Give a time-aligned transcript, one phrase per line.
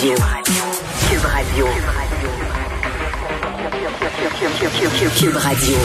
[0.00, 1.66] Cube Radio.
[5.18, 5.76] Cube Radio.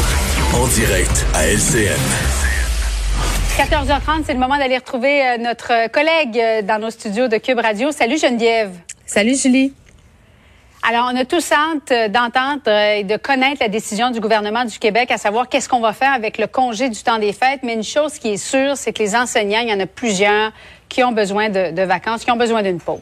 [0.55, 1.99] En direct à LCN.
[3.57, 7.59] 14h30, c'est le moment d'aller retrouver euh, notre collègue euh, dans nos studios de Cube
[7.59, 7.91] Radio.
[7.91, 8.71] Salut Geneviève.
[9.05, 9.73] Salut Julie.
[10.87, 14.79] Alors, on a tous hâte euh, d'entendre et de connaître la décision du gouvernement du
[14.79, 17.59] Québec à savoir qu'est-ce qu'on va faire avec le congé du temps des fêtes.
[17.63, 20.53] Mais une chose qui est sûre, c'est que les enseignants, il y en a plusieurs
[20.89, 22.99] qui ont besoin de, vacances, qui ont besoin d'une pause.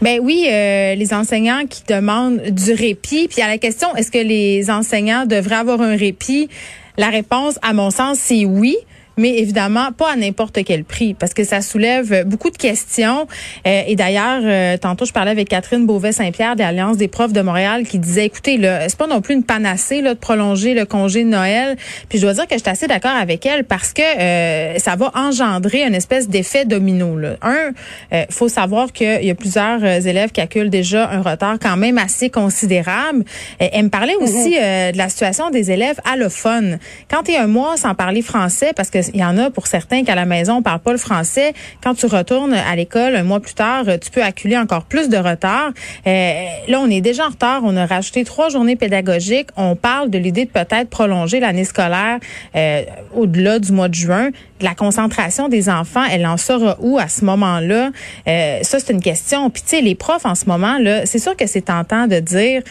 [0.00, 3.28] Ben oui, euh, les enseignants qui demandent du répit.
[3.28, 6.48] Puis à la question, est-ce que les enseignants devraient avoir un répit?
[6.98, 8.76] La réponse, à mon sens, c'est oui
[9.16, 13.26] mais évidemment pas à n'importe quel prix parce que ça soulève beaucoup de questions.
[13.66, 17.40] Euh, et d'ailleurs, euh, tantôt je parlais avec Catherine Beauvais-Saint-Pierre de l'Alliance des profs de
[17.40, 20.84] Montréal qui disait, écoutez, là, c'est pas non plus une panacée là, de prolonger le
[20.84, 21.76] congé de Noël.
[22.08, 24.96] Puis je dois dire que je suis assez d'accord avec elle parce que euh, ça
[24.96, 27.18] va engendrer une espèce d'effet domino.
[27.18, 27.36] Là.
[27.42, 27.72] Un,
[28.12, 31.98] euh, faut savoir qu'il y a plusieurs élèves qui acculent déjà un retard quand même
[31.98, 33.24] assez considérable.
[33.58, 36.78] elle me parlait aussi de la situation des élèves allophones.
[37.10, 39.66] Quand tu es un mois sans parler français, parce que il y en a pour
[39.66, 41.52] certains qu'à la maison, on parle pas le français.
[41.82, 45.16] Quand tu retournes à l'école un mois plus tard, tu peux acculer encore plus de
[45.16, 45.72] retard.
[46.06, 47.62] Euh, là, on est déjà en retard.
[47.64, 49.48] On a rajouté trois journées pédagogiques.
[49.56, 52.18] On parle de l'idée de peut-être prolonger l'année scolaire
[52.56, 52.82] euh,
[53.14, 54.30] au-delà du mois de juin.
[54.60, 57.90] La concentration des enfants, elle en sera où à ce moment-là?
[58.28, 59.50] Euh, ça, c'est une question.
[59.50, 62.20] Puis, tu sais, les profs en ce moment, là, c'est sûr que c'est tentant de
[62.20, 62.62] dire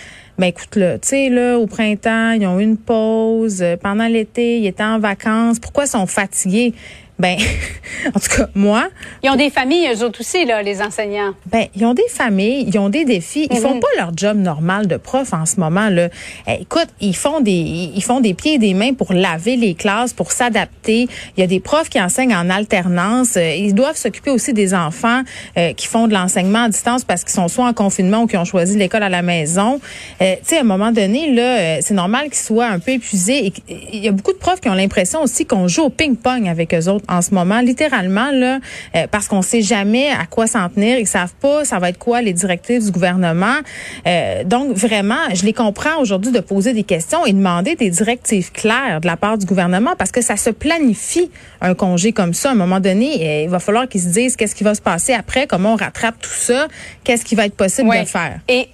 [0.42, 4.08] ben écoute là, tu sais là au printemps, ils ont eu une pause, euh, pendant
[4.08, 6.74] l'été, ils étaient en vacances, pourquoi sont fatigués?
[7.22, 7.38] Ben,
[8.08, 8.88] en tout cas, moi.
[9.24, 11.34] Ils ont des familles, eux autres aussi, là, les enseignants.
[11.46, 13.48] Ben, ils ont des familles, ils ont des défis.
[13.52, 16.10] Ils font pas leur job normal de prof en ce moment, là.
[16.48, 19.76] Eh, écoute, ils font des, ils font des pieds et des mains pour laver les
[19.76, 21.08] classes, pour s'adapter.
[21.38, 23.38] Il y a des profs qui enseignent en alternance.
[23.38, 25.22] Euh, ils doivent s'occuper aussi des enfants
[25.58, 28.38] euh, qui font de l'enseignement à distance parce qu'ils sont soit en confinement ou qui
[28.38, 29.80] ont choisi l'école à la maison.
[30.24, 33.54] Euh, tu sais, à un moment donné, là, c'est normal qu'ils soient un peu épuisés.
[33.70, 36.74] Il y a beaucoup de profs qui ont l'impression aussi qu'on joue au ping-pong avec
[36.74, 38.60] eux autres en ce moment, littéralement là,
[38.96, 42.00] euh, parce qu'on sait jamais à quoi s'en tenir, ils savent pas ça va être
[42.00, 43.58] quoi les directives du gouvernement.
[44.08, 48.52] Euh, donc vraiment, je les comprends aujourd'hui de poser des questions et demander des directives
[48.52, 51.30] claires de la part du gouvernement parce que ça se planifie
[51.60, 54.36] un congé comme ça à un moment donné, euh, il va falloir qu'ils se disent
[54.36, 56.68] qu'est-ce qui va se passer après, comment on rattrape tout ça,
[57.04, 58.40] qu'est-ce qui va être possible de faire.
[58.48, 58.70] Et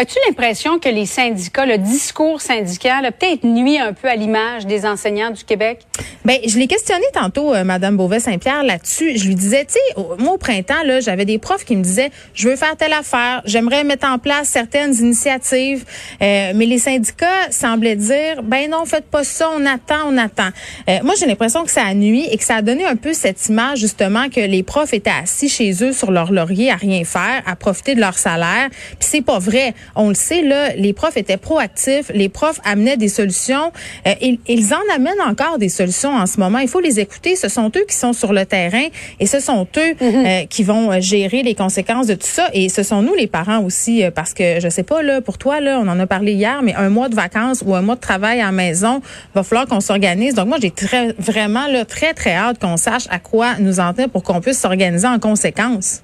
[0.00, 4.64] As-tu l'impression que les syndicats, le discours syndical a peut-être nuit un peu à l'image
[4.64, 5.80] des enseignants du Québec?
[6.28, 9.16] Ben, je l'ai questionné tantôt, euh, Madame Beauvais-Saint-Pierre, là-dessus.
[9.16, 12.10] Je lui disais, tu sais, moi, au printemps, là, j'avais des profs qui me disaient,
[12.34, 15.86] je veux faire telle affaire, j'aimerais mettre en place certaines initiatives,
[16.20, 20.50] euh, mais les syndicats semblaient dire, ben non, faites pas ça, on attend, on attend.
[20.90, 23.14] Euh, moi, j'ai l'impression que ça a nuit et que ça a donné un peu
[23.14, 27.04] cette image, justement, que les profs étaient assis chez eux sur leur laurier à rien
[27.04, 28.68] faire, à profiter de leur salaire.
[28.70, 32.98] Puis c'est pas vrai on le sait, là, les profs étaient proactifs, les profs amenaient
[32.98, 33.72] des solutions.
[34.06, 36.58] Euh, ils, ils, en amènent encore des solutions en ce moment.
[36.58, 37.36] Il faut les écouter.
[37.36, 38.86] Ce sont eux qui sont sur le terrain
[39.20, 40.26] et ce sont eux mhm.
[40.26, 42.48] euh, qui vont euh, gérer les conséquences de tout ça.
[42.52, 45.60] Et ce sont nous, les parents aussi, parce que je sais pas, là, pour toi,
[45.60, 48.00] là, on en a parlé hier, mais un mois de vacances ou un mois de
[48.00, 49.00] travail à la maison,
[49.34, 50.34] va falloir qu'on s'organise.
[50.34, 53.92] Donc moi, j'ai très, vraiment, là, très, très hâte qu'on sache à quoi nous en
[53.92, 56.02] tenir pour qu'on puisse s'organiser en conséquence.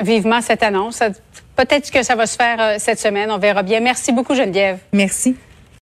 [0.00, 1.02] Vivement cette annonce.
[1.56, 3.30] Peut-être que ça va se faire euh, cette semaine.
[3.30, 3.80] On verra bien.
[3.80, 4.78] Merci beaucoup, Geneviève.
[4.92, 5.36] Merci.